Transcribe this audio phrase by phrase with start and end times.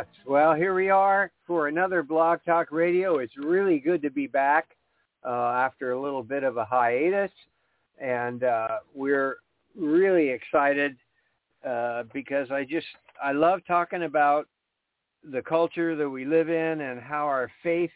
[0.00, 0.08] Yes.
[0.26, 3.18] Well, here we are for another Blog Talk Radio.
[3.18, 4.68] It's really good to be back
[5.26, 7.30] uh, after a little bit of a hiatus,
[8.00, 9.36] and uh, we're
[9.76, 10.96] really excited
[11.68, 12.86] uh, because I just
[13.22, 14.48] I love talking about
[15.22, 17.92] the culture that we live in and how our faith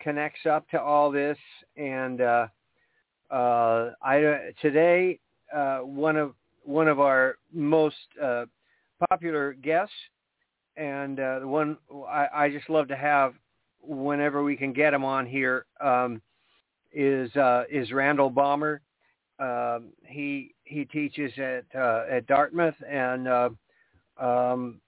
[0.00, 1.38] connects up to all this.
[1.76, 2.48] And uh,
[3.30, 5.20] uh, I today
[5.54, 8.46] uh, one of one of our most uh,
[9.08, 9.94] popular guests
[10.76, 11.76] and uh, the one
[12.08, 13.34] I, I just love to have
[13.80, 16.20] whenever we can get him on here um,
[16.92, 18.80] is uh, is Randall Balmer.
[19.38, 23.50] Um, he he teaches at uh, at Dartmouth, and uh,
[24.18, 24.80] um,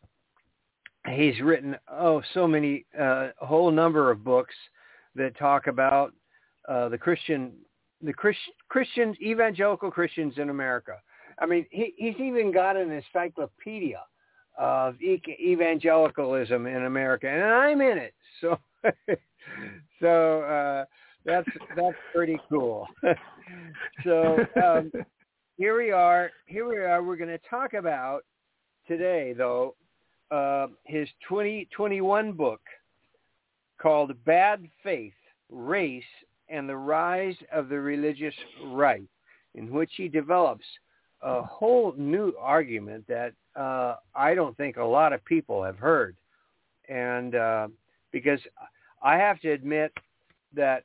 [1.10, 4.54] he's written oh so many uh, a whole number of books
[5.14, 6.12] that talk about
[6.68, 7.52] uh, the Christian
[8.02, 10.96] the Christ, Christians evangelical Christians in America.
[11.38, 14.00] I mean, he, he's even got an encyclopedia
[14.58, 18.14] of evangelicalism in America, and I'm in it.
[18.42, 18.58] So,
[20.00, 20.84] so uh,
[21.24, 22.86] that's that's pretty cool.
[24.04, 24.92] so um,
[25.56, 26.30] here we are.
[26.46, 27.02] Here we are.
[27.02, 28.20] We're going to talk about
[28.86, 29.74] today, though,
[30.30, 32.60] uh, his 2021 book
[33.80, 35.14] called "Bad Faith:
[35.50, 36.04] Race
[36.50, 38.34] and the Rise of the Religious
[38.66, 39.08] Right,"
[39.54, 40.66] in which he develops
[41.22, 46.16] a whole new argument that uh, I don't think a lot of people have heard,
[46.88, 47.68] and uh,
[48.12, 48.40] because
[49.02, 49.92] I have to admit
[50.54, 50.84] that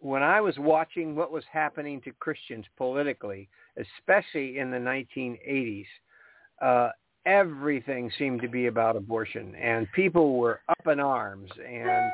[0.00, 5.86] when I was watching what was happening to Christians politically, especially in the 1980s,
[6.62, 6.90] uh,
[7.24, 12.10] everything seemed to be about abortion, and people were up in arms, and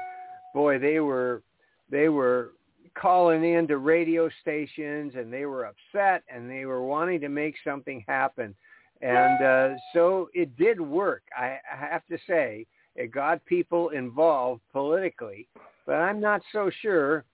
[0.54, 1.42] boy, they were
[1.90, 2.52] they were
[2.94, 7.54] calling in to radio stations and they were upset and they were wanting to make
[7.64, 8.54] something happen.
[9.00, 11.22] And uh, so it did work.
[11.36, 15.48] I, have to say, it got people involved politically,
[15.86, 17.24] but I'm not so sure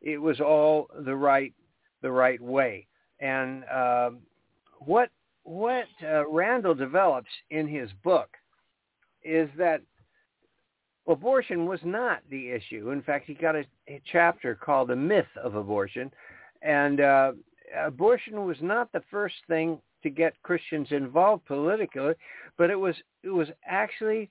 [0.00, 1.54] it was all the right
[2.00, 2.86] the right way.
[3.20, 4.10] And uh,
[4.80, 5.10] what
[5.44, 8.30] what uh, Randall develops in his book
[9.22, 9.82] is that
[11.06, 12.90] abortion was not the issue.
[12.90, 16.10] In fact, he got a, a chapter called "The Myth of Abortion,"
[16.62, 17.32] and uh,
[17.76, 22.14] abortion was not the first thing to get Christians involved politically,
[22.56, 24.30] but it was it was actually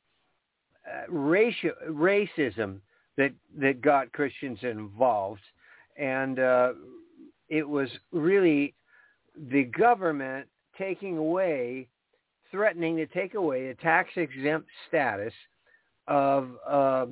[0.86, 2.80] uh, racism
[3.18, 5.42] that that got Christians involved,
[5.98, 6.74] and uh,
[7.50, 8.74] it was really
[9.52, 10.48] the government
[10.78, 11.88] taking away,
[12.50, 15.34] threatening to take away a tax exempt status
[16.08, 17.06] of uh,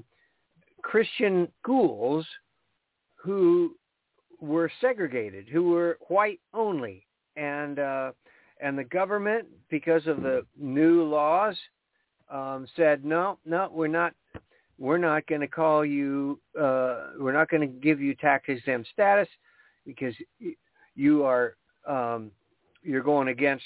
[0.90, 2.26] Christian schools
[3.16, 3.76] who
[4.42, 7.06] were segregated, who were white only,
[7.36, 8.12] and uh,
[8.60, 11.56] and the government, because of the new laws,
[12.32, 14.16] um, said no, no, we're not,
[14.80, 18.90] we're not going to call you, uh, we're not going to give you tax exempt
[18.92, 19.28] status
[19.86, 20.16] because
[20.96, 21.56] you are,
[21.88, 22.32] um,
[22.82, 23.64] you're going against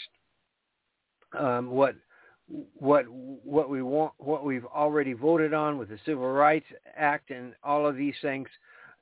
[1.39, 1.95] um, what
[2.47, 6.65] what what we want what we've already voted on with the Civil Rights
[6.95, 8.47] Act and all of these things.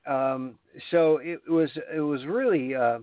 [0.08, 0.56] Um,
[0.92, 3.00] so it was it was really uh,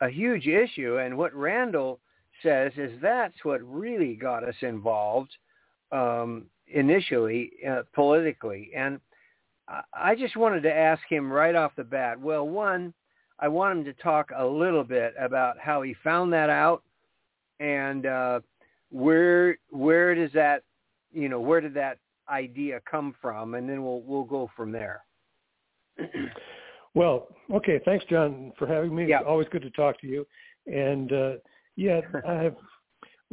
[0.00, 2.00] a huge issue, and what Randall
[2.42, 5.30] says is that's what really got us involved
[5.92, 9.00] um, initially uh, politically, and
[9.94, 12.20] I just wanted to ask him right off the bat.
[12.20, 12.92] Well, one,
[13.38, 16.82] I want him to talk a little bit about how he found that out,
[17.60, 18.40] and uh,
[18.94, 20.62] where where does that
[21.12, 21.98] you know where did that
[22.30, 23.54] idea come from?
[23.54, 25.02] And then we'll we'll go from there.
[26.94, 27.80] Well okay.
[27.84, 29.06] Thanks john for having me.
[29.06, 29.18] Yeah.
[29.18, 30.24] it's always good to talk to you.
[30.66, 31.32] And uh
[31.76, 32.50] yeah i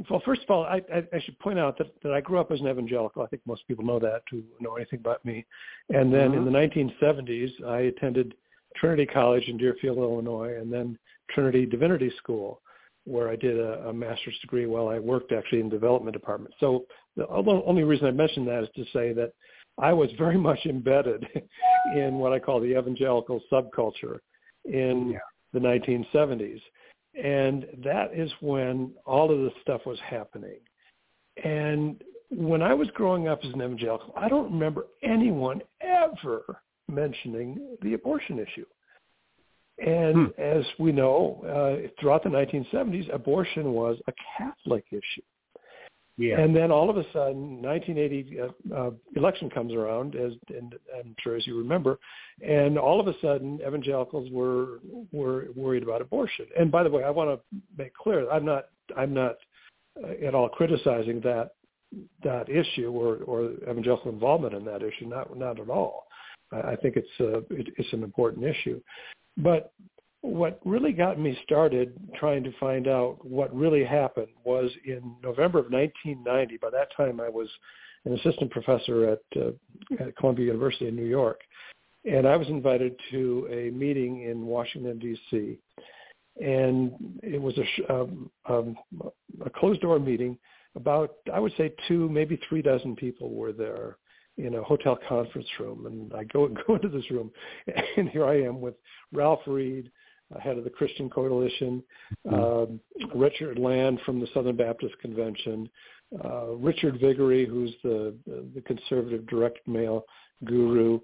[0.09, 2.51] well first of all I, I i should point out that that i grew up
[2.51, 3.21] as an evangelical.
[3.21, 5.45] I think most people know that who know anything about me.
[5.89, 8.33] And then in the 1970s i attended
[8.77, 10.97] trinity college in deerfield illinois and then
[11.29, 12.61] trinity divinity school
[13.11, 16.53] where I did a, a master's degree while I worked actually in development department.
[16.59, 16.85] So
[17.15, 19.33] the only reason I mention that is to say that
[19.77, 21.25] I was very much embedded
[21.95, 24.19] in what I call the evangelical subculture
[24.65, 25.19] in yeah.
[25.53, 26.61] the 1970s.
[27.21, 30.59] And that is when all of this stuff was happening.
[31.43, 37.75] And when I was growing up as an evangelical, I don't remember anyone ever mentioning
[37.81, 38.65] the abortion issue.
[39.81, 40.41] And hmm.
[40.41, 45.23] as we know, uh, throughout the 1970s, abortion was a Catholic issue.
[46.17, 46.39] Yeah.
[46.39, 51.15] And then all of a sudden, 1980 uh, uh, election comes around, as and I'm
[51.19, 51.97] sure as you remember,
[52.45, 54.81] and all of a sudden, evangelicals were
[55.11, 56.45] were worried about abortion.
[56.59, 59.37] And by the way, I want to make clear, I'm not I'm not
[60.03, 61.51] uh, at all criticizing that
[62.23, 65.07] that issue or or evangelical involvement in that issue.
[65.07, 66.07] Not not at all.
[66.51, 68.81] I think it's a, it, it's an important issue.
[69.37, 69.73] But
[70.21, 75.59] what really got me started trying to find out what really happened was in November
[75.59, 76.57] of 1990.
[76.57, 77.49] By that time, I was
[78.05, 79.51] an assistant professor at, uh,
[79.99, 81.41] at Columbia University in New York,
[82.05, 85.57] and I was invited to a meeting in Washington D.C.
[86.39, 88.77] And it was a, um, um,
[89.43, 90.37] a closed door meeting.
[90.75, 93.97] About I would say two, maybe three dozen people were there
[94.45, 97.31] in a hotel conference room, and I go go into this room,
[97.97, 98.75] and here I am with
[99.11, 99.91] Ralph Reed,
[100.39, 101.83] head of the Christian Coalition,
[102.27, 102.73] mm-hmm.
[103.03, 105.69] um, Richard Land from the Southern Baptist Convention,
[106.23, 110.05] uh, Richard Viguerie, who's the the conservative direct mail
[110.45, 110.99] guru,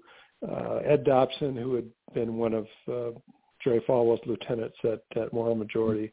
[0.48, 3.18] uh, Ed Dobson, who had been one of uh,
[3.62, 6.12] Jerry Falwell's lieutenants at, at Moral Majority,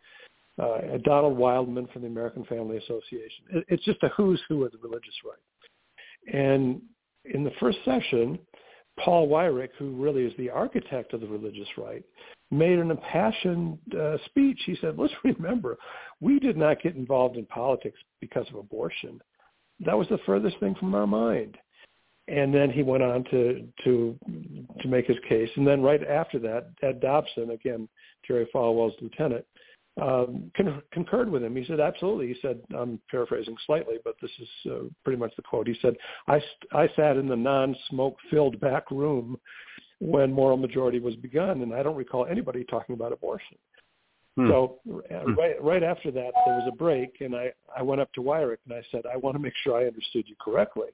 [0.61, 3.45] uh, Donald Wildmon from the American Family Association.
[3.51, 6.33] It, it's just a who's who of the religious right.
[6.33, 6.81] And
[7.33, 8.39] in the first session,
[8.99, 12.03] Paul Weyrich, who really is the architect of the religious right,
[12.51, 14.59] made an impassioned uh, speech.
[14.65, 15.77] He said, let's remember,
[16.21, 19.19] we did not get involved in politics because of abortion.
[19.85, 21.57] That was the furthest thing from our mind.
[22.27, 24.17] And then he went on to to
[24.81, 25.49] to make his case.
[25.57, 27.87] And then right after that, Ed Dobson, again
[28.25, 29.45] Jerry Falwell's lieutenant,
[30.01, 31.55] um, con- concurred with him.
[31.55, 32.27] He said, absolutely.
[32.27, 35.67] He said, I'm paraphrasing slightly, but this is uh, pretty much the quote.
[35.67, 35.95] He said,
[36.27, 39.37] I, st- I sat in the non-smoke filled back room
[39.99, 43.57] when moral majority was begun, and I don't recall anybody talking about abortion.
[44.35, 44.49] Hmm.
[44.49, 45.33] So uh, hmm.
[45.35, 48.57] right, right after that, there was a break, and I, I went up to Weyrich
[48.67, 50.89] and I said, I want to make sure I understood you correctly,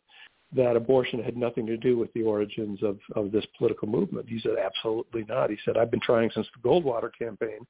[0.53, 4.27] that abortion had nothing to do with the origins of, of this political movement.
[4.29, 5.49] He said, absolutely not.
[5.49, 7.65] He said, I've been trying since the Goldwater campaign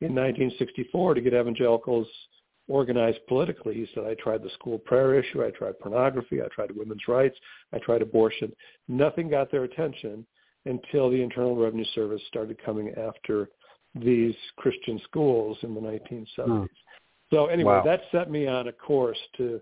[0.00, 2.06] in 1964 to get evangelicals
[2.68, 3.74] organized politically.
[3.74, 7.36] He said, I tried the school prayer issue, I tried pornography, I tried women's rights,
[7.72, 8.52] I tried abortion.
[8.88, 10.26] Nothing got their attention
[10.64, 13.48] until the Internal Revenue Service started coming after
[13.94, 16.26] these Christian schools in the 1970s.
[16.36, 16.64] Hmm.
[17.32, 17.82] So anyway, wow.
[17.84, 19.60] that set me on a course to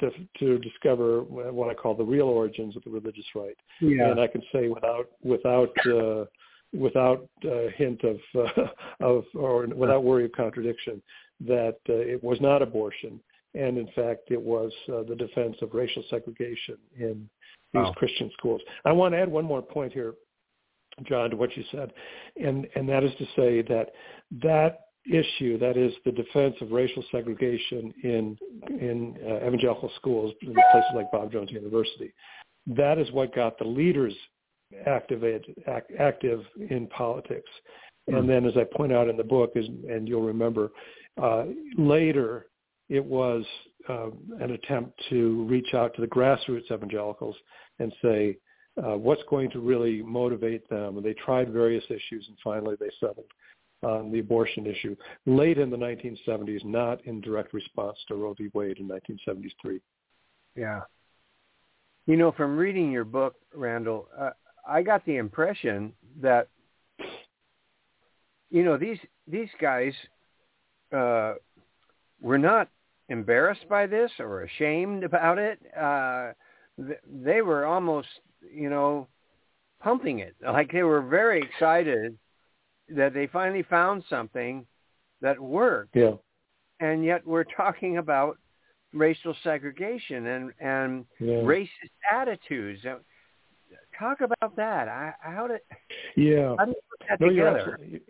[0.00, 0.10] to
[0.40, 3.56] to discover what I call the real origins of the religious right.
[3.80, 4.10] Yeah.
[4.10, 6.24] And I can say without without uh,
[6.74, 8.66] without a hint of uh,
[9.00, 11.02] of or without worry of contradiction
[11.40, 13.20] that uh, it was not abortion
[13.54, 17.28] and in fact it was uh, the defense of racial segregation in
[17.72, 17.92] these wow.
[17.96, 18.60] Christian schools.
[18.84, 20.14] I want to add one more point here
[21.04, 21.92] John to what you said
[22.36, 23.90] and and that is to say that
[24.42, 28.38] that issue that is the defense of racial segregation in
[28.68, 32.12] in uh, evangelical schools in places like Bob Jones University
[32.66, 34.14] that is what got the leaders
[34.86, 36.40] activated, act, active
[36.70, 37.50] in politics.
[38.06, 38.26] And hmm.
[38.26, 40.72] then, as I point out in the book, is, and you'll remember,
[41.20, 41.44] uh,
[41.76, 42.46] later
[42.88, 43.44] it was
[43.88, 47.36] uh, an attempt to reach out to the grassroots evangelicals
[47.78, 48.36] and say,
[48.82, 50.96] uh, what's going to really motivate them?
[50.96, 53.26] And they tried various issues, and finally they settled
[53.82, 58.48] on the abortion issue late in the 1970s, not in direct response to Roe v.
[58.54, 59.80] Wade in 1973.
[60.56, 60.80] Yeah.
[62.06, 64.30] You know, from reading your book, Randall, uh,
[64.66, 66.48] I got the impression that
[68.50, 69.92] you know these these guys
[70.94, 71.34] uh,
[72.20, 72.68] were not
[73.08, 75.58] embarrassed by this or ashamed about it.
[75.78, 76.32] Uh,
[77.24, 78.08] they were almost
[78.52, 79.08] you know
[79.82, 82.16] pumping it like they were very excited
[82.88, 84.66] that they finally found something
[85.20, 85.96] that worked.
[85.96, 86.12] Yeah.
[86.80, 88.38] And yet we're talking about
[88.92, 91.34] racial segregation and and yeah.
[91.36, 91.68] racist
[92.10, 92.84] attitudes
[93.98, 94.88] talk about that.
[94.88, 95.60] I, how did
[96.16, 97.58] yeah how did you put that no, together?
[97.58, 98.00] You're absolutely,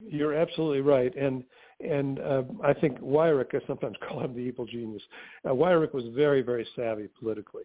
[0.00, 1.44] you're absolutely right, and
[1.80, 5.02] and uh, I think Weyrich, I sometimes call him the evil genius.
[5.44, 7.64] Uh, Weyrich was very very savvy politically,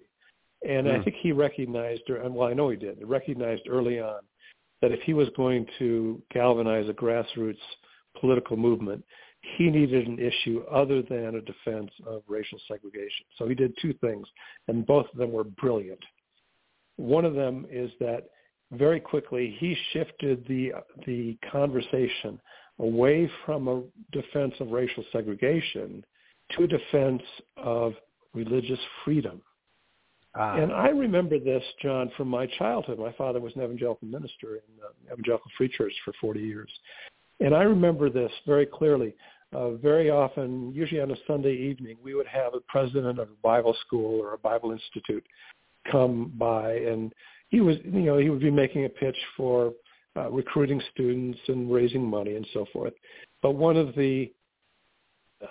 [0.67, 0.93] and mm.
[0.93, 1.03] I hmm.
[1.03, 4.21] think he recognized, and well, I know he did, he recognized early on
[4.81, 7.57] that if he was going to galvanize a grassroots
[8.19, 9.03] political movement,
[9.57, 13.25] he needed an issue other than a defense of racial segregation.
[13.37, 14.27] So he did two things,
[14.67, 15.99] and both of them were brilliant.
[16.99, 18.25] One of them is that
[18.73, 20.73] very quickly he shifted the
[21.07, 22.39] the conversation
[22.79, 26.03] away from a defense of racial segregation
[26.51, 27.23] to a defense
[27.57, 27.93] of
[28.33, 29.41] religious freedom.
[30.35, 30.55] Ah.
[30.55, 32.99] And I remember this, John, from my childhood.
[32.99, 36.69] My father was an evangelical minister in the Evangelical Free Church for 40 years.
[37.39, 39.15] And I remember this very clearly.
[39.51, 43.41] Uh, very often, usually on a Sunday evening, we would have a president of a
[43.41, 45.25] Bible school or a Bible institute
[45.91, 47.13] come by, and
[47.49, 49.73] he was, you know, he would be making a pitch for
[50.15, 52.93] uh, recruiting students and raising money and so forth.
[53.41, 54.31] But one of the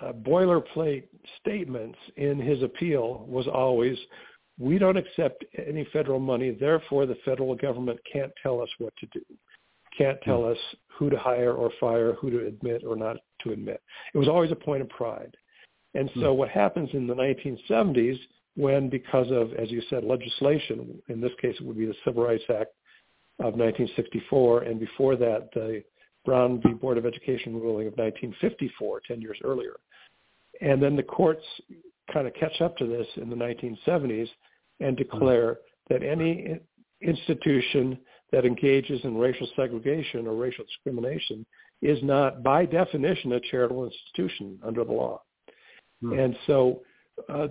[0.01, 1.05] uh, boilerplate
[1.39, 3.97] statements in his appeal was always,
[4.57, 9.07] we don't accept any federal money, therefore the federal government can't tell us what to
[9.07, 9.21] do,
[9.97, 10.51] can't tell hmm.
[10.51, 10.57] us
[10.87, 13.81] who to hire or fire, who to admit or not to admit.
[14.13, 15.35] It was always a point of pride.
[15.95, 16.37] And so hmm.
[16.37, 18.19] what happens in the 1970s
[18.59, 22.25] when, because of, as you said, legislation, in this case it would be the Civil
[22.25, 22.73] Rights Act
[23.39, 25.81] of 1964, and before that the
[26.25, 26.73] Brown v.
[26.73, 29.77] Board of Education ruling of 1954, 10 years earlier.
[30.59, 31.45] And then the courts
[32.11, 34.27] kind of catch up to this in the 1970s
[34.81, 36.59] and declare that any
[37.01, 37.97] institution
[38.33, 41.45] that engages in racial segregation or racial discrimination
[41.81, 45.21] is not, by definition, a charitable institution under the law.
[46.01, 46.19] Hmm.
[46.19, 46.81] And so
[47.29, 47.47] uh,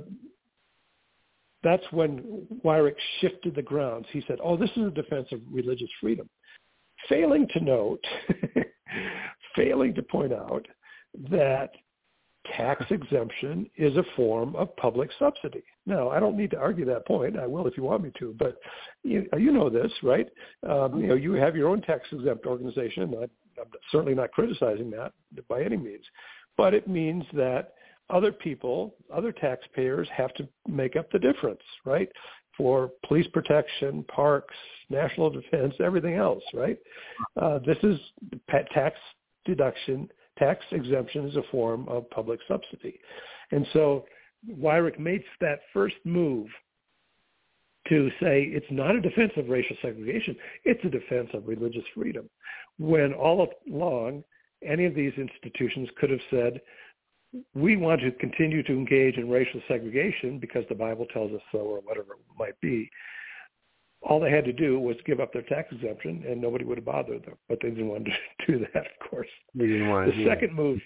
[1.62, 4.06] that's when Weyrich shifted the grounds.
[4.12, 6.28] He said, oh, this is a defense of religious freedom.
[7.08, 8.04] Failing to note,
[9.56, 10.66] failing to point out
[11.30, 11.70] that
[12.56, 15.62] tax exemption is a form of public subsidy.
[15.86, 17.38] Now, I don't need to argue that point.
[17.38, 18.56] I will if you want me to, but
[19.02, 20.28] you, you know this, right?
[20.68, 23.14] Um, you know, you have your own tax exempt organization.
[23.18, 23.24] I,
[23.60, 25.12] I'm certainly not criticizing that
[25.48, 26.04] by any means,
[26.56, 27.74] but it means that
[28.10, 32.08] other people, other taxpayers have to make up the difference, right?
[32.56, 34.54] For police protection, parks,
[34.90, 36.78] national defense, everything else, right?
[37.40, 37.98] Uh, this is
[38.48, 38.96] tax
[39.44, 42.98] deduction, tax exemption is a form of public subsidy.
[43.50, 44.06] And so
[44.50, 46.48] Weyrich makes that first move
[47.88, 52.28] to say it's not a defense of racial segregation, it's a defense of religious freedom.
[52.78, 54.24] When all along,
[54.66, 56.60] any of these institutions could have said,
[57.54, 61.58] we want to continue to engage in racial segregation because the Bible tells us so
[61.58, 62.90] or whatever it might be.
[64.00, 66.84] All they had to do was give up their tax exemption and nobody would have
[66.84, 67.34] bothered them.
[67.48, 68.12] But they didn't want to
[68.46, 69.28] do that, of course.
[69.54, 70.80] They didn't want the second move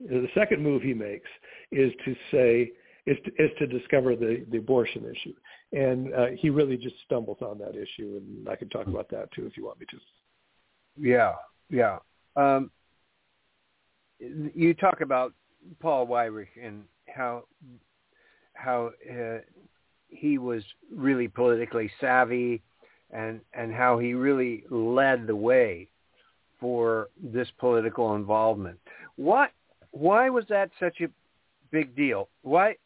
[0.00, 1.28] the second move he makes
[1.72, 2.70] is to say
[3.06, 5.32] is to, is to discover the, the abortion issue.
[5.72, 9.32] And uh, he really just stumbles on that issue and I can talk about that
[9.32, 9.96] too if you want me to.
[10.98, 11.34] Yeah,
[11.70, 11.98] yeah.
[12.36, 12.70] Um,
[14.18, 15.32] you talk about
[15.80, 17.44] Paul Weyrich and how
[18.54, 19.38] how uh,
[20.08, 20.62] he was
[20.94, 22.62] really politically savvy
[23.10, 25.88] and and how he really led the way
[26.60, 28.78] for this political involvement.
[29.16, 29.50] What
[29.90, 31.08] why was that such a
[31.70, 32.28] big deal?
[32.42, 32.76] Why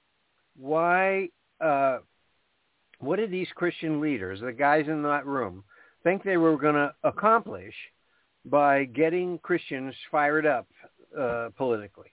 [0.58, 1.28] why
[1.60, 1.98] uh,
[2.98, 5.64] what did these Christian leaders, the guys in that room,
[6.02, 7.74] think they were going to accomplish
[8.44, 10.66] by getting Christians fired up
[11.18, 12.12] uh, politically?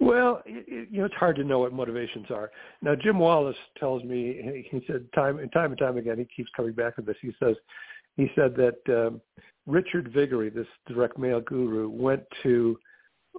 [0.00, 2.50] Well, it, you know, it's hard to know what motivations are.
[2.80, 6.50] Now, Jim Wallis tells me he said time and time and time again he keeps
[6.56, 7.16] coming back to this.
[7.20, 7.56] He says
[8.16, 9.20] he said that um,
[9.66, 12.78] Richard Viguerie, this direct mail guru, went to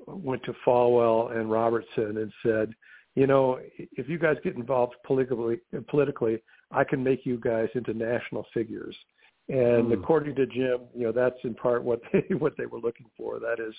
[0.08, 2.74] went to Falwell and Robertson and said,
[3.15, 6.41] you know, if you guys get involved politically, politically,
[6.72, 8.96] I can make you guys into national figures.
[9.50, 9.94] And mm.
[9.94, 13.40] according to Jim, you know, that's in part what they what they were looking for.
[13.40, 13.76] That is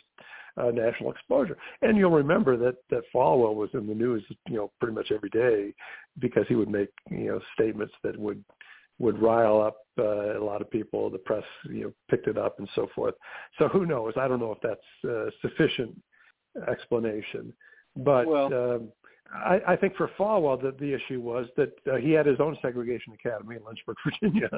[0.57, 1.57] uh, national exposure.
[1.83, 5.31] And you'll remember that that Falwell was in the news, you know, pretty much every
[5.31, 5.75] day
[6.19, 8.45] because he would make you know statements that would
[8.99, 11.09] would rile up uh, a lot of people.
[11.11, 13.15] The press, you know, picked it up and so forth.
[13.59, 14.13] So who knows?
[14.17, 15.99] I don't know if that's uh, sufficient
[16.69, 17.53] explanation,
[17.97, 18.89] but well, um,
[19.33, 22.57] I, I think for Falwell that the issue was that uh, he had his own
[22.63, 24.51] segregation academy in Lynchburg, Virginia,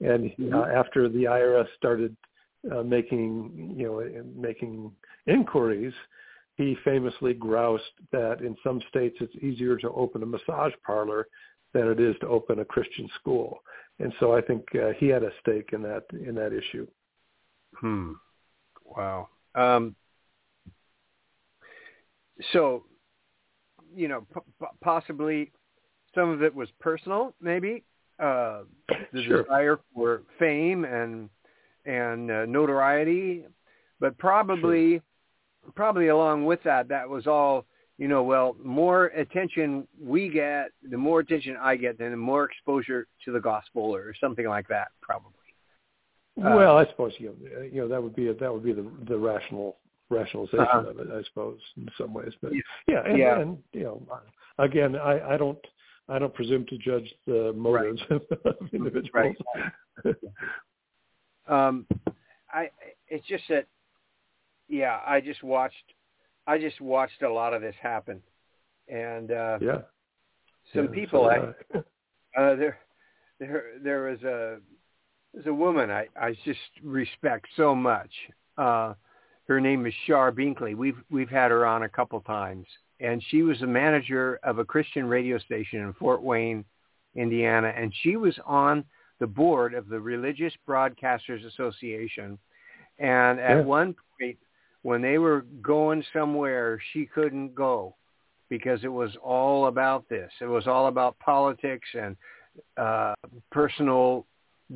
[0.00, 0.54] and mm-hmm.
[0.54, 2.16] uh, after the IRS started
[2.72, 4.90] uh, making you know making
[5.26, 5.92] inquiries,
[6.56, 11.28] he famously groused that in some states it's easier to open a massage parlor
[11.72, 13.62] than it is to open a Christian school,
[13.98, 16.86] and so I think uh, he had a stake in that in that issue.
[17.74, 18.12] Hmm.
[18.84, 19.28] Wow.
[19.54, 19.94] Um,
[22.52, 22.84] so
[23.94, 25.52] you know, p- possibly
[26.14, 27.84] some of it was personal, maybe
[28.18, 28.62] uh,
[29.12, 29.42] the sure.
[29.42, 31.28] desire for fame and
[31.84, 33.44] and uh, notoriety,
[34.00, 35.72] but probably sure.
[35.74, 37.66] probably along with that, that was all
[37.98, 42.44] you know, well, more attention we get, the more attention I get, then the more
[42.44, 45.32] exposure to the gospel or something like that, probably.
[46.38, 48.72] Uh, well, I suppose you know, you know that would be a, that would be
[48.72, 49.76] the the rational
[50.10, 50.90] rationalization uh-huh.
[50.90, 52.32] of it, I suppose, in some ways.
[52.42, 52.52] But
[52.86, 53.40] yeah, and, yeah.
[53.40, 54.02] and you know,
[54.58, 55.58] again, I I don't
[56.08, 58.20] I don't presume to judge the motives right.
[58.44, 59.36] of individuals.
[60.04, 60.16] Right.
[61.46, 61.86] um,
[62.52, 62.70] I
[63.08, 63.66] it's just that,
[64.68, 65.74] yeah, I just watched
[66.46, 68.22] I just watched a lot of this happen,
[68.88, 69.78] and uh, yeah,
[70.74, 71.78] some yeah, people so I,
[72.40, 72.78] uh, there
[73.38, 74.58] there there was a
[75.34, 78.10] there's a woman I I just respect so much.
[78.56, 78.94] Uh,
[79.48, 80.76] her name is Shar Binkley.
[80.76, 82.66] We've we've had her on a couple times,
[83.00, 86.64] and she was a manager of a Christian radio station in Fort Wayne,
[87.16, 88.84] Indiana, and she was on
[89.20, 92.38] the board of the Religious Broadcasters Association.
[92.98, 93.62] And at yeah.
[93.62, 94.36] one point,
[94.82, 97.96] when they were going somewhere, she couldn't go
[98.48, 100.30] because it was all about this.
[100.40, 102.16] It was all about politics and
[102.76, 103.14] uh,
[103.50, 104.26] personal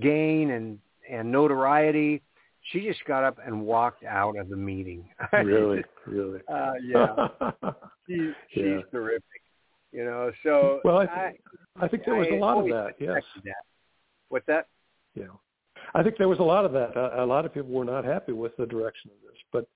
[0.00, 0.78] gain and
[1.10, 2.22] and notoriety
[2.70, 5.08] she just got up and walked out of the meeting.
[5.32, 6.40] Really, really.
[6.52, 7.28] Uh, yeah,
[8.06, 8.80] she, she's yeah.
[8.90, 9.24] terrific.
[9.92, 11.32] You know, so well, I, I,
[11.82, 12.94] I think there was I a lot of that.
[12.98, 13.22] Yes.
[13.44, 13.54] That.
[14.28, 14.68] What's that?
[15.14, 15.24] Yeah,
[15.94, 16.96] I think there was a lot of that.
[16.96, 19.66] A, a lot of people were not happy with the direction of this, but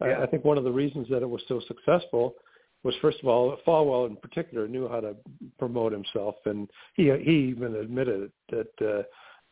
[0.00, 0.18] Yeah.
[0.18, 2.34] I, I think one of the reasons that it was so successful
[2.82, 5.16] was first of all Falwell in particular knew how to
[5.58, 8.68] promote himself, and he he even admitted that.
[8.80, 9.02] Uh,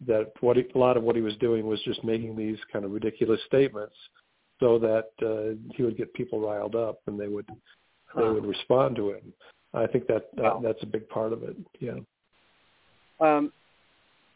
[0.07, 2.85] that what he, a lot of what he was doing was just making these kind
[2.85, 3.95] of ridiculous statements
[4.61, 7.47] so that uh, he would get people riled up and they would
[8.17, 9.33] they would respond to him.
[9.75, 10.61] I think that, that Wow.
[10.63, 11.57] that's a big part of it.
[11.81, 11.95] Yeah.
[13.21, 13.53] Um,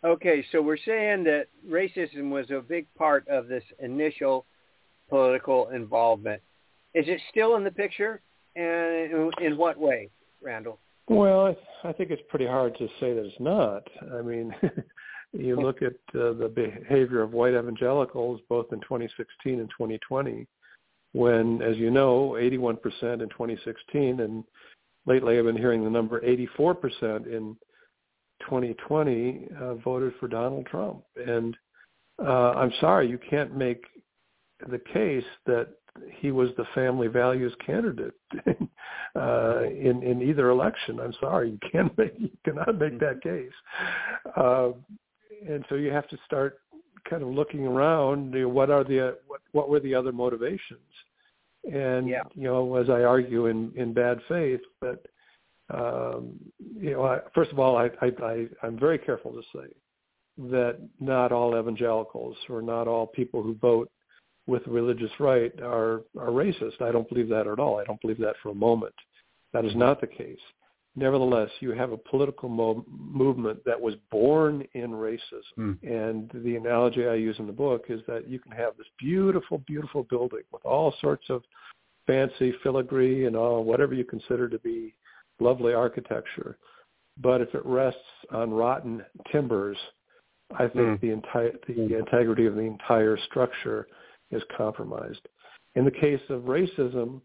[0.03, 4.47] okay, so we're saying that racism was a big part of this initial
[5.09, 6.41] political involvement.
[6.95, 8.21] Is it still in the picture,
[8.55, 10.09] and in, what way,
[10.43, 10.79] Randall?
[11.09, 11.55] Well,
[11.85, 13.83] I, I think it's pretty hard to say that it's not.
[14.19, 14.55] I mean,
[15.39, 20.47] you look at uh, the behavior of white evangelicals both in 2016 and 2020,
[21.13, 24.45] when, as you know, 81% in 2016, and
[25.07, 27.57] lately I've been hearing the number 84% in
[28.41, 31.03] 2020 uh, voted for Donald Trump.
[31.17, 31.57] And
[32.23, 33.85] uh, I'm sorry, you can't make
[34.71, 35.69] the case that
[36.19, 38.15] he was the family values candidate
[39.17, 41.01] uh, in in either election.
[41.01, 43.53] I'm sorry, you can't make you cannot make that case.
[44.37, 44.71] Uh,
[45.49, 46.59] and so you have to start
[47.09, 48.35] kind of looking around.
[48.35, 50.81] You know, what are the uh, what what were the other motivations?
[51.73, 52.23] And Yeah.
[52.35, 55.05] you know, as I argue in in bad faith, but
[55.73, 56.39] um,
[56.79, 59.69] you know, I, first of all, I, I, I I'm very careful to say
[60.51, 63.91] that not all evangelicals or not all people who vote
[64.47, 66.81] with religious right are are racist.
[66.81, 67.79] I don't believe that at all.
[67.79, 68.95] I don't believe that for a moment.
[69.53, 70.39] That is not the case.
[70.99, 75.19] Nevertheless, you have a political mo- movement that was born in racism.
[75.59, 75.83] Mm.
[75.83, 79.59] And the analogy I use in the book is that you can have this beautiful,
[79.67, 81.43] beautiful building with all sorts of
[82.07, 84.95] fancy filigree and all whatever you consider to be
[85.39, 86.57] lovely architecture.
[87.21, 89.77] But if it rests on rotten timbers,
[90.53, 91.01] I think Mm.
[91.01, 93.89] the entire the integrity of the entire structure
[94.31, 95.29] is compromised.
[95.75, 97.21] In the case of racism,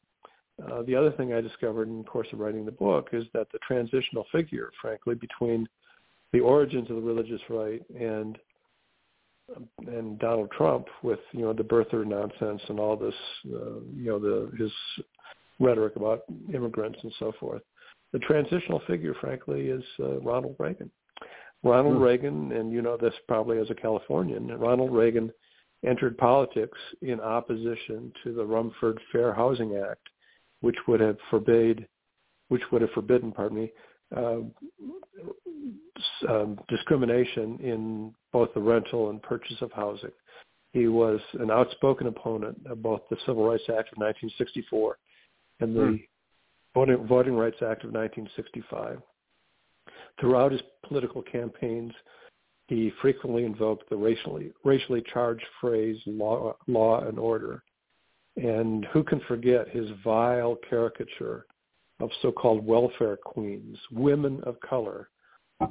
[0.69, 3.47] uh, the other thing I discovered in the course of writing the book is that
[3.51, 5.67] the transitional figure, frankly, between
[6.33, 8.37] the origins of the religious right and
[9.87, 13.13] and Donald Trump with you know the birther nonsense and all this
[13.47, 14.71] uh, you know the his
[15.59, 17.61] rhetoric about immigrants and so forth.
[18.13, 20.89] The transitional figure, frankly, is uh, Ronald Reagan.
[21.63, 22.03] Ronald Hmm.
[22.03, 25.31] Reagan, and you know this probably as a Californian, Ronald Reagan
[25.85, 30.07] entered politics in opposition to the Rumford Fair Housing Act,
[30.61, 31.87] which would have forbade,
[32.47, 33.71] which would have forbidden, pardon me,
[34.15, 34.39] uh,
[36.27, 40.11] um, discrimination in both the rental and purchase of housing.
[40.73, 44.97] He was an outspoken opponent of both the Civil Rights Act of 1964
[45.59, 45.95] and the Hmm.
[46.73, 49.01] Voting, Voting Rights Act of 1965.
[50.19, 51.93] Throughout his political campaigns,
[52.67, 57.63] he frequently invoked the racially racially charged phrase law law and order.
[58.37, 61.45] And who can forget his vile caricature
[61.99, 65.09] of so-called welfare queens, women of color,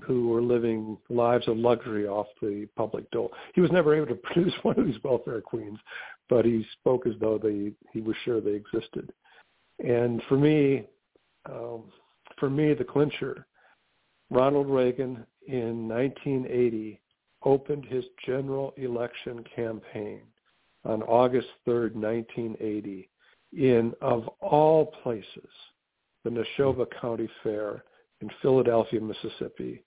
[0.06, 3.32] who were living lives of luxury off the public dole.
[3.54, 5.78] He was never able to produce one of these welfare queens,
[6.28, 9.12] but he spoke as though they he was sure they existed.
[9.80, 10.86] And for me,
[11.46, 11.84] um,
[12.38, 13.46] for me, the clincher,
[14.30, 17.00] Ronald Reagan in 1980
[17.42, 20.20] opened his general election campaign
[20.84, 23.08] on August 3rd, 1980,
[23.52, 25.48] in, of all places,
[26.24, 27.84] the Neshoba County Fair
[28.20, 29.82] in Philadelphia, Mississippi,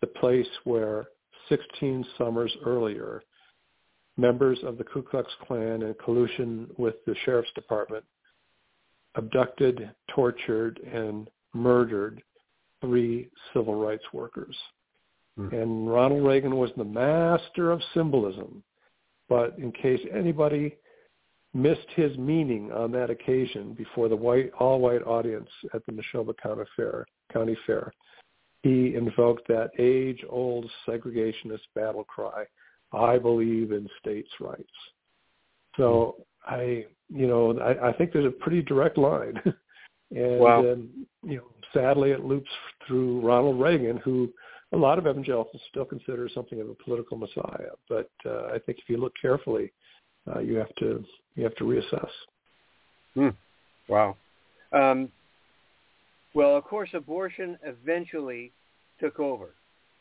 [0.00, 1.06] the place where
[1.48, 3.22] 16 summers earlier,
[4.16, 8.04] members of the Ku Klux Klan in collusion with the sheriff's department
[9.14, 12.22] abducted, tortured, and murdered
[12.80, 14.56] three civil rights workers.
[15.38, 15.54] Mm-hmm.
[15.54, 18.62] And Ronald Reagan was the master of symbolism.
[19.32, 20.76] But in case anybody
[21.54, 26.64] missed his meaning on that occasion before the white all-white audience at the Neshoba County
[26.76, 27.92] Fair, County Fair,
[28.62, 32.44] he invoked that age-old segregationist battle cry,
[32.92, 34.76] "I believe in states' rights."
[35.78, 36.16] So
[36.46, 39.40] I, you know, I, I think there's a pretty direct line,
[40.10, 40.72] and wow.
[40.72, 42.50] um, you know, sadly, it loops
[42.86, 44.30] through Ronald Reagan, who
[44.72, 47.72] a lot of evangelicals still consider something of a political messiah.
[47.88, 49.72] But uh, I think if you look carefully,
[50.34, 51.04] uh, you have to
[51.34, 52.10] you have to reassess.
[53.14, 53.28] Hmm.
[53.88, 54.16] Wow.
[54.72, 55.10] Um,
[56.34, 58.52] well, of course, abortion eventually
[59.00, 59.50] took over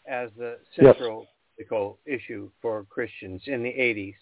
[0.08, 1.68] as the central yes.
[2.06, 4.16] issue for Christians in the 80s.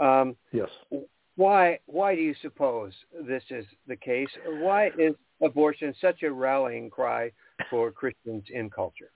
[0.00, 0.68] Um, yes.
[1.36, 1.78] Why?
[1.86, 2.92] Why do you suppose
[3.26, 4.28] this is the case?
[4.46, 7.30] Why is abortion such a rallying cry
[7.70, 9.10] for Christians in culture?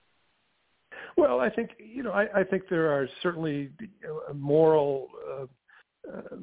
[1.17, 2.11] Well, I think you know.
[2.11, 3.71] I, I think there are certainly
[4.33, 5.45] moral uh,
[6.11, 6.35] uh,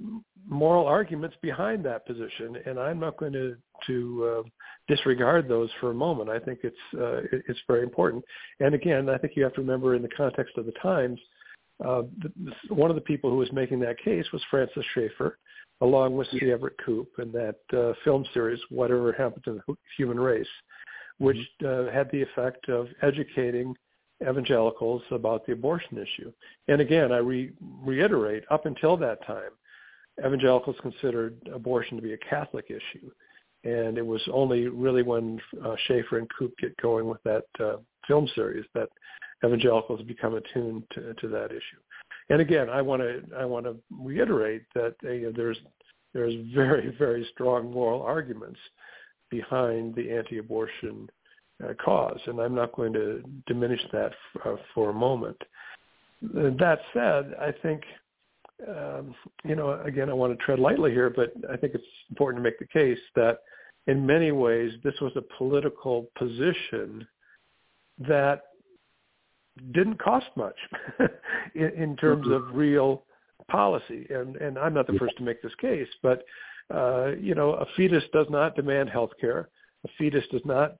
[0.49, 4.49] moral arguments behind that position, and I'm not going to to uh,
[4.89, 6.31] disregard those for a moment.
[6.31, 8.25] I think it's uh, it, it's very important.
[8.61, 11.19] And again, I think you have to remember in the context of the times,
[11.85, 15.39] uh, the, one of the people who was making that case was Francis Schaeffer,
[15.81, 16.51] along with C.
[16.51, 20.47] Everett Koop, in that uh, film series "Whatever Happened to the Human Race,"
[21.19, 21.89] which mm-hmm.
[21.89, 23.75] uh, had the effect of educating
[24.23, 26.33] evangelicals about the abortion issue.
[26.69, 29.51] And again, I re- reiterate, up until that time,
[30.25, 33.11] evangelicals considered abortion to be a Catholic issue.
[33.65, 37.77] And it was only really when uh, Schaeffer and Koop get going with that uh,
[38.07, 38.89] film series that
[39.45, 41.81] evangelicals become attuned to, to that issue.
[42.29, 45.59] And again, I want to I want to reiterate that uh, there's
[46.13, 48.59] there's very very strong moral arguments
[49.31, 51.09] behind the anti-abortion
[51.65, 55.37] uh, cause, and I'm not going to diminish that f- uh, for a moment.
[56.23, 57.83] That said, I think,
[58.67, 59.15] um,
[59.45, 62.43] you know, again, I want to tread lightly here, but I think it's important to
[62.43, 63.41] make the case that
[63.87, 67.07] in many ways this was a political position
[68.07, 68.43] that
[69.73, 70.57] didn't cost much
[71.55, 72.49] in, in terms mm-hmm.
[72.49, 73.05] of real
[73.49, 74.07] policy.
[74.11, 76.25] And, and I'm not the first to make this case, but,
[76.75, 79.49] uh, you know, a fetus does not demand health care.
[79.85, 80.77] A fetus does not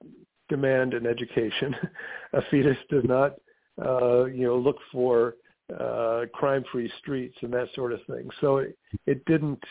[0.49, 1.75] demand an education.
[2.33, 3.35] a fetus does not,
[3.83, 5.35] uh, you know, look for
[5.77, 8.29] uh, crime-free streets and that sort of thing.
[8.41, 9.63] So it, it didn't,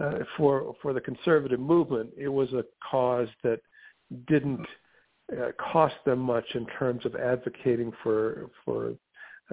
[0.00, 3.60] uh, for for the conservative movement, it was a cause that
[4.26, 4.66] didn't
[5.32, 8.94] uh, cost them much in terms of advocating for for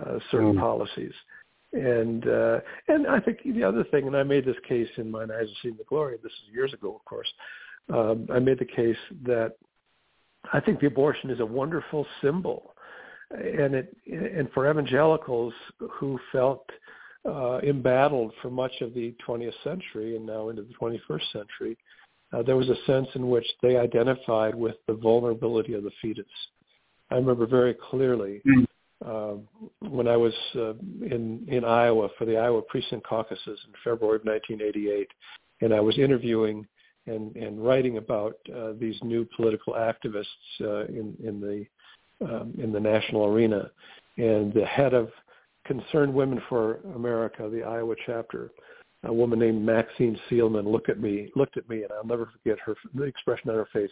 [0.01, 0.59] uh, certain mm.
[0.59, 1.13] policies.
[1.73, 5.31] And uh, and I think the other thing, and I made this case in Mine
[5.31, 6.17] Eyes Have Seen the Glory.
[6.21, 7.27] This is years ago, of course.
[7.93, 9.55] Um, I made the case that
[10.53, 12.75] I think the abortion is a wonderful symbol,
[13.31, 15.53] and it and for evangelicals
[15.99, 16.69] who felt
[17.25, 21.77] uh, embattled for much of the 20th century and now into the 21st century,
[22.33, 26.25] uh, there was a sense in which they identified with the vulnerability of the fetus.
[27.09, 28.41] I remember very clearly
[29.05, 29.35] uh,
[29.79, 34.25] when I was uh, in in Iowa for the Iowa precinct caucuses in February of
[34.25, 35.07] 1988,
[35.61, 36.65] and I was interviewing
[37.07, 40.25] and, and writing about uh, these new political activists
[40.61, 41.65] uh, in, in the
[42.21, 43.69] um, in the national arena.
[44.17, 45.09] And the head of
[45.65, 48.51] Concerned Women for America, the Iowa chapter,
[49.03, 52.57] a woman named Maxine Seelman, looked at me, looked at me, and I'll never forget
[52.65, 53.91] her the expression on her face.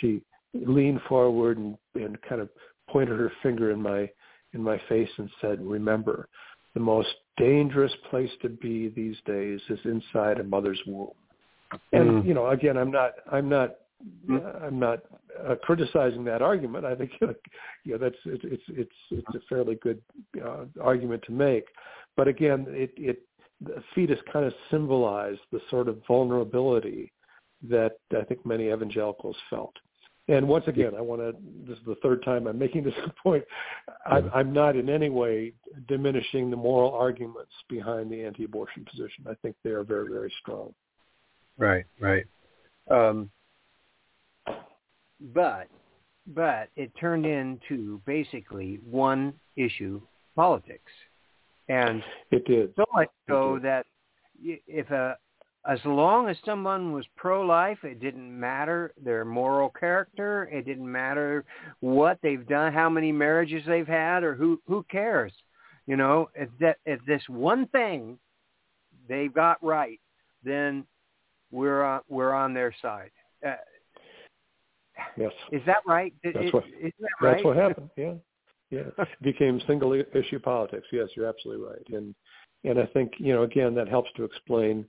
[0.00, 2.48] She leaned forward and, and kind of
[2.88, 4.10] pointed her finger in my
[4.52, 6.28] in my face and said, "Remember,
[6.74, 11.10] the most dangerous place to be these days is inside a mother's womb."
[11.92, 12.26] And mm.
[12.26, 13.76] you know, again, I'm not, I'm not,
[14.28, 14.64] mm.
[14.64, 15.00] I'm not
[15.48, 16.84] uh, criticizing that argument.
[16.84, 20.00] I think you know that's it's it's it's, it's a fairly good
[20.44, 21.66] uh, argument to make.
[22.16, 23.22] But again, it it
[23.60, 27.12] the fetus kind of symbolized the sort of vulnerability
[27.68, 29.74] that I think many evangelicals felt.
[30.28, 31.34] And once again, I want to,
[31.68, 33.44] this is the third time I'm making this point,
[34.06, 35.52] I'm, I'm not in any way
[35.86, 39.26] diminishing the moral arguments behind the anti-abortion position.
[39.28, 40.74] I think they are very, very strong.
[41.58, 42.24] Right, right.
[42.90, 43.30] Um,
[45.32, 45.68] but
[46.26, 50.00] but it turned into basically one issue
[50.34, 50.92] politics,
[51.68, 53.86] and it did so much so that
[54.42, 55.16] if a
[55.66, 60.44] as long as someone was pro-life, it didn't matter their moral character.
[60.52, 61.44] It didn't matter
[61.80, 65.32] what they've done, how many marriages they've had, or who who cares.
[65.86, 68.18] You know, if that if this one thing
[69.08, 70.00] they've got right,
[70.42, 70.84] then
[71.54, 73.10] we're on we're on their side.
[73.46, 73.54] Uh,
[75.16, 75.32] yes.
[75.52, 76.12] Is that right?
[76.24, 76.64] That's Is, what.
[76.80, 77.32] is that right?
[77.34, 77.90] That's what happened.
[77.96, 78.14] Yeah.
[78.70, 78.80] Yeah.
[78.98, 80.86] It became single issue politics.
[80.92, 81.86] Yes, you're absolutely right.
[81.92, 82.14] And
[82.64, 84.84] and I think you know again that helps to explain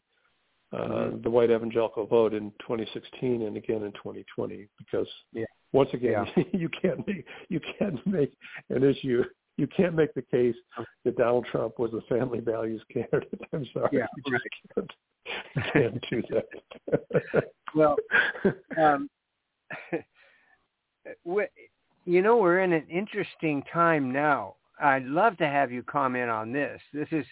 [0.73, 1.21] uh, Mm-hmm.
[1.21, 5.45] the white evangelical vote in 2016 and again in 2020 because Yeah.
[5.71, 8.33] once again you can't make you can't make
[8.71, 9.23] an issue
[9.57, 10.55] you can't make the case
[11.05, 13.39] that Donald Trump was a family values candidate.
[13.53, 14.43] I'm sorry, Yeah, you just
[14.75, 15.04] can't, you
[16.09, 17.43] do that.
[17.73, 17.95] Well,
[18.77, 19.09] um,
[22.05, 24.55] you know, we're in an interesting time now.
[24.79, 26.81] I'd love to have you comment on this.
[26.93, 27.25] This is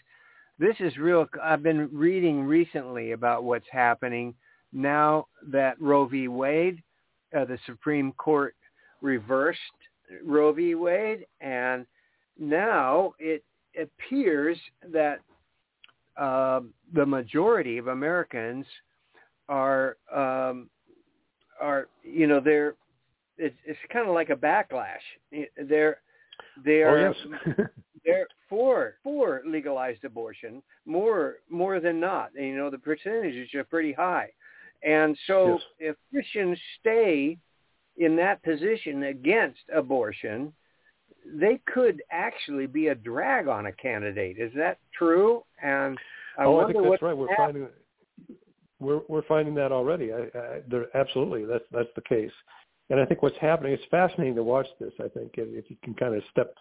[0.60, 1.28] this is real.
[1.42, 4.34] I've been reading recently about what's happening
[4.72, 6.28] now that Roe v.
[6.28, 6.82] Wade,
[7.36, 8.56] uh, the Supreme Court
[9.02, 9.60] reversed
[10.24, 10.76] Roe v.
[10.76, 11.86] Wade, and
[12.40, 13.44] now it
[13.80, 14.58] appears
[14.92, 15.20] that
[16.18, 16.62] uh,
[16.94, 18.66] the majority of Americans
[19.50, 20.70] are um,
[21.60, 22.76] are you know they're
[23.38, 25.04] it's, it's kind of like a backlash.
[25.58, 25.98] They're
[26.64, 27.16] they oh are yes.
[28.06, 32.32] they're for for legalized abortion more more than not.
[32.38, 34.30] And, you know the percentages are pretty high,
[34.84, 35.62] and so Yes.
[35.80, 37.38] if Christians stay
[37.98, 40.54] in that position against abortion,
[41.26, 44.38] they could actually be a drag on a candidate.
[44.38, 45.44] Is that true?
[45.62, 45.98] And
[46.38, 47.18] I oh, I wonder think that's right.
[47.18, 47.46] We're happened.
[47.46, 47.68] finding
[48.80, 50.12] we're we're finding that already.
[50.12, 52.32] I, I, there, absolutely, that's that's the case.
[52.90, 54.92] And I think what's happening, it's fascinating to watch this.
[55.00, 56.54] I think if if you can kind of step,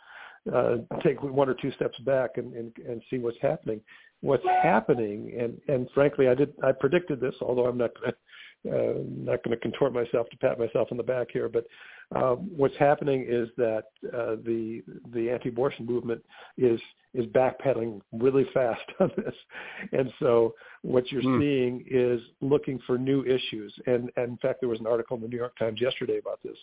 [0.53, 3.81] uh, take one or two steps back and, and and see what's happening.
[4.20, 8.16] What's happening, and and frankly, I did I predicted this, although I'm not going to
[8.70, 11.48] uh, not going to contort myself to pat myself on the back here.
[11.48, 11.66] But
[12.14, 14.83] um, what's happening is that uh, the
[15.14, 16.22] the anti-abortion movement
[16.59, 16.81] is
[17.14, 19.35] is backpedaling really fast on this,
[19.92, 21.40] and so what you're Hmm.
[21.40, 23.72] seeing is looking for new issues.
[23.87, 26.40] And, and in fact, there was an article in the New York Times yesterday about
[26.42, 26.59] this.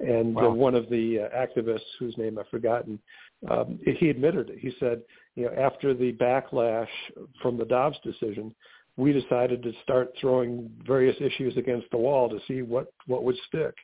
[0.00, 0.50] And Wow.
[0.50, 2.98] uh, one of the uh, activists, whose name I've forgotten,
[3.48, 4.58] um, he admitted it.
[4.58, 5.02] He said,
[5.34, 6.88] you know, after the backlash
[7.42, 8.54] from the Dobbs decision,
[8.96, 13.36] we decided to start throwing various issues against the wall to see what what would
[13.48, 13.74] stick.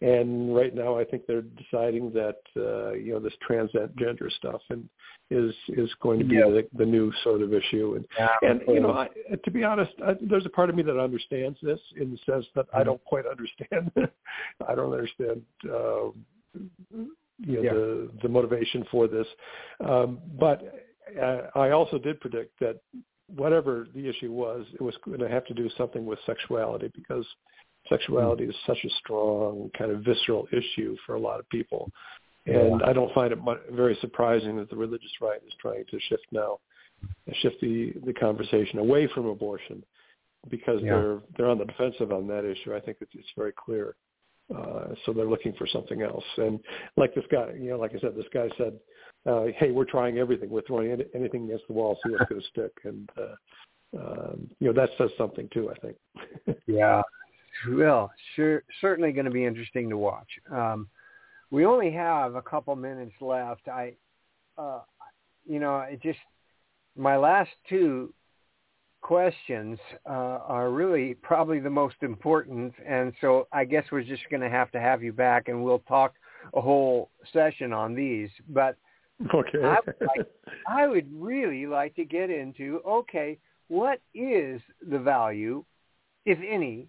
[0.00, 4.88] And right now, I think they're deciding that uh, you know this transgender stuff and
[5.30, 6.48] is is going to be Yeah.
[6.48, 7.96] the, the new sort of issue.
[7.96, 8.06] And
[8.42, 9.08] and you know, I,
[9.44, 12.46] to be honest, I, there's a part of me that understands this in the sense
[12.54, 13.90] that I don't quite understand.
[14.68, 16.10] I don't understand, uh,
[16.92, 17.72] you know, Yeah.
[17.72, 19.26] the the motivation for this.
[19.80, 20.62] Um, but
[21.20, 22.76] uh, I also did predict that
[23.26, 27.26] whatever the issue was, it was going to have to do something with sexuality because
[27.88, 31.90] sexuality is such a strong kind of visceral issue for a lot of people.
[32.46, 33.38] And I don't find it
[33.70, 36.58] very surprising that the religious right is trying to shift now,
[37.34, 39.84] shift the, the conversation away from abortion
[40.48, 40.92] because Yeah.
[40.92, 42.74] they're they're on the defensive on that issue.
[42.74, 43.96] I think it's, it's very clear.
[44.54, 46.24] Uh, so they're looking for something else.
[46.38, 46.58] And
[46.96, 48.78] like this guy, you know, like I said, this guy said,
[49.26, 50.48] uh, "Hey, we're trying everything.
[50.48, 54.68] We're throwing anything against the wall, see what's going to stick." And uh, um, you
[54.68, 55.70] know, that says something too.
[55.70, 55.96] I think.
[56.66, 57.02] Yeah.
[57.66, 60.28] Well, sure, certainly going to be interesting to watch.
[60.52, 60.88] Um,
[61.50, 63.68] we only have a couple minutes left.
[63.68, 63.94] I,
[64.56, 64.80] uh,
[65.46, 66.18] you know, it just
[66.96, 68.12] my last two
[69.00, 74.42] questions uh, are really probably the most important, and so I guess we're just going
[74.42, 76.14] to have to have you back, and we'll talk
[76.54, 78.30] a whole session on these.
[78.48, 78.76] But
[79.34, 79.64] okay.
[79.64, 80.26] I would like-
[80.68, 85.64] I would really like to get into okay, what is the value,
[86.26, 86.88] if any,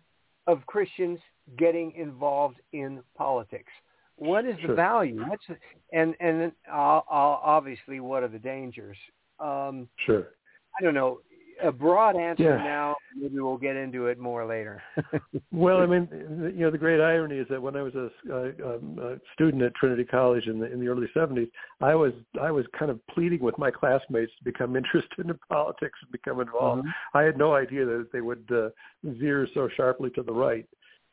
[0.50, 1.20] of Christians
[1.58, 3.72] getting involved in politics?
[4.16, 5.24] What is the value?
[5.28, 5.56] What's the,
[5.94, 8.98] and and uh, uh, obviously what are the dangers?
[9.40, 10.30] Um, sure.
[10.78, 11.20] I don't know.
[11.64, 12.58] A broad answer Yeah.
[12.58, 12.96] now.
[13.16, 14.82] Maybe we'll get into it more later.
[15.52, 16.08] Well, I mean,
[16.56, 19.62] you know, the great irony is that when I was a, uh, um, a student
[19.64, 21.50] at Trinity College in the in the early '70s,
[21.82, 26.00] I was I was kind of pleading with my classmates to become interested in politics
[26.02, 26.86] and become involved.
[26.86, 26.94] Mhm.
[27.14, 28.70] I had no idea that they would uh,
[29.04, 30.66] veer so sharply to the right,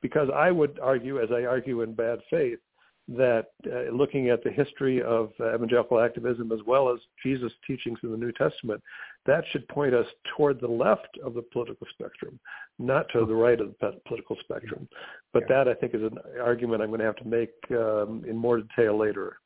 [0.02, 2.60] because I would argue, as I argue in bad faith,
[3.08, 7.98] that uh, looking at the history of uh, evangelical activism as well as Jesus' teachings
[8.02, 8.82] in the New Testament,
[9.26, 12.38] that should point us toward the left of the political spectrum,
[12.78, 14.88] not to the right of the political spectrum.
[15.32, 15.64] But Yeah.
[15.64, 18.58] that, I think, is an argument I'm going to have to make um, in more
[18.58, 19.38] detail later.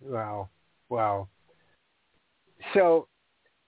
[0.00, 0.48] Wow.
[0.88, 1.28] Wow.
[2.72, 3.08] So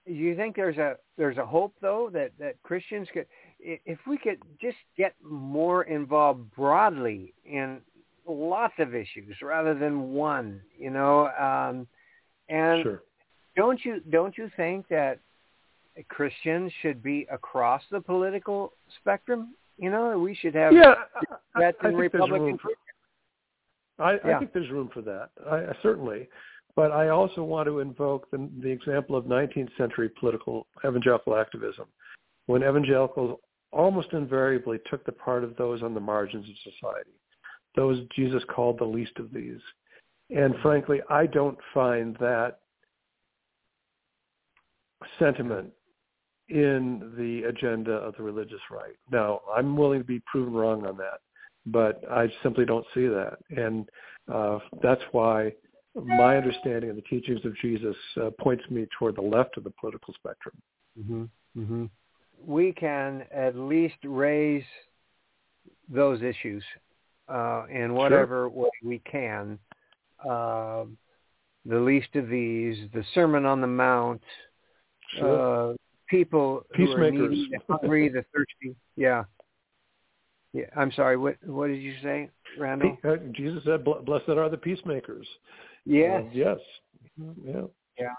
[0.07, 3.27] you think there's a there's a hope though that that Christians could
[3.59, 7.81] if we could just get more involved broadly in
[8.29, 11.87] lots of issues rather than one, you know, um,
[12.49, 13.03] and sure.
[13.57, 15.19] Don't you don't you think that
[16.09, 19.55] Christians should be across the political spectrum?
[19.79, 20.95] You know, we should have yeah,
[21.55, 22.61] Democrats I, I and think there's room Republicans.
[22.63, 22.71] for,
[24.05, 24.37] I, Yeah.
[24.37, 25.31] I think there's room for that.
[25.51, 26.29] I, I certainly,
[26.75, 31.87] but I also want to invoke the, the example of 19th century political evangelical activism,
[32.47, 33.39] when evangelicals
[33.73, 37.11] almost invariably took the part of those on the margins of society,
[37.75, 39.61] those Jesus called the least of these.
[40.35, 42.61] And frankly, I don't find that
[45.19, 45.71] sentiment
[46.49, 48.95] in the agenda of the religious right.
[49.11, 51.21] Now, I'm willing to be proven wrong on that,
[51.67, 53.39] but I simply don't see that.
[53.51, 53.89] And
[54.33, 55.53] uh, that's why
[55.95, 59.73] my understanding of the teachings of Jesus uh, points me toward the left of the
[59.81, 60.55] political spectrum.
[61.07, 61.87] hmm hmm
[62.45, 64.65] We can at least raise
[65.89, 66.63] those issues
[67.29, 69.59] uh, in whatever way we can.
[70.25, 70.85] Uh,
[71.65, 74.23] the least of these, the Sermon on the Mount,
[75.19, 75.71] Sure.
[75.73, 75.77] uh,
[76.09, 78.77] people who are needy, the hungry, the thirsty.
[78.97, 79.25] Yeah.
[80.53, 80.67] Yeah.
[80.77, 81.17] I'm sorry.
[81.17, 82.97] What What did you say, Randall?
[83.03, 85.27] Pe- uh, Jesus said, "Blessed are the peacemakers."
[85.85, 86.25] Yes.
[86.25, 86.59] Uh, yes.
[87.45, 87.63] Yeah.
[87.99, 88.15] Yeah.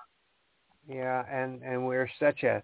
[0.88, 1.24] Yeah.
[1.32, 2.62] And and we're such a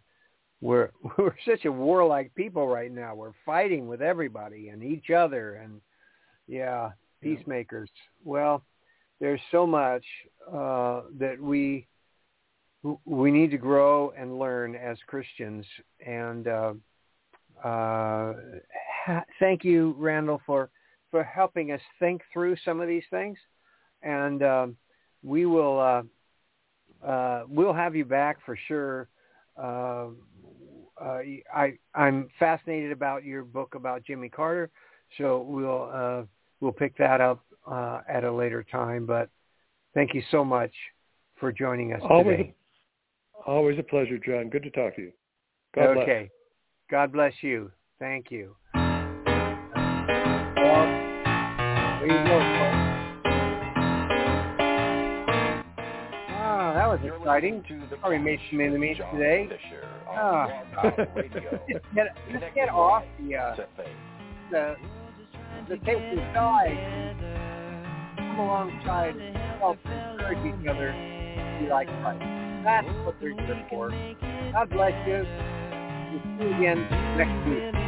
[0.62, 3.16] we're we're such a warlike people right now.
[3.16, 5.82] We're fighting with everybody and each other and
[6.48, 6.90] yeah,
[7.22, 7.36] Yeah.
[7.36, 7.90] peacemakers.
[8.24, 8.64] Well,
[9.20, 10.04] there's so much
[10.52, 11.88] uh, that we
[13.06, 15.66] we need to grow and learn as Christians.
[16.06, 16.74] And uh,
[17.64, 18.34] uh,
[19.06, 20.70] ha- thank you, Randall, for
[21.12, 23.38] for helping us think through some of these things.
[24.02, 24.78] And um,
[25.22, 29.08] we will uh, uh, we'll have you back for sure.
[29.58, 30.08] Uh,
[31.02, 31.20] uh,
[31.54, 34.70] I I'm fascinated about your book about Jimmy Carter,
[35.18, 36.24] so we'll uh,
[36.60, 39.06] we'll pick that up uh, at a later time.
[39.06, 39.30] But
[39.94, 40.72] thank you so much
[41.40, 42.54] for joining us Always, today.
[43.46, 44.50] Always a pleasure, John.
[44.50, 45.12] Good to talk to you.
[45.76, 46.04] God bless.
[46.04, 46.30] okay.
[46.92, 47.72] God bless you.
[48.00, 48.56] Thank you.
[48.76, 48.84] Well,
[52.00, 52.80] there you go, folks.
[56.36, 57.60] Ah, that was You're exciting.
[57.62, 59.48] listening to the Probably made some enemies today.
[59.50, 60.48] Fisher Ah.
[60.76, 61.60] Talk Radio.
[61.72, 63.56] Just get, just get off the uh,
[64.52, 64.76] the
[65.70, 66.78] the take the side.
[68.18, 69.16] Come alongside,
[69.60, 70.92] help encourage each other.
[71.62, 72.22] Be like Christ.
[72.64, 73.90] That's what they're good for.
[74.54, 75.26] God bless you.
[76.12, 76.80] We'll see you again
[77.18, 77.83] next week.